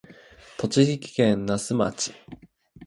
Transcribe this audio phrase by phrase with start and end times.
[0.57, 2.11] 栃木県那須町